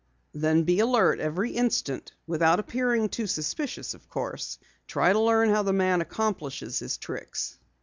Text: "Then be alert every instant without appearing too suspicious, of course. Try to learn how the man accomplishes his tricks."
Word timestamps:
"Then 0.33 0.63
be 0.63 0.79
alert 0.79 1.19
every 1.19 1.51
instant 1.51 2.11
without 2.25 2.59
appearing 2.59 3.09
too 3.09 3.27
suspicious, 3.27 3.93
of 3.93 4.09
course. 4.09 4.57
Try 4.87 5.13
to 5.13 5.19
learn 5.19 5.49
how 5.51 5.61
the 5.61 5.73
man 5.73 6.01
accomplishes 6.01 6.79
his 6.79 6.97
tricks." 6.97 7.59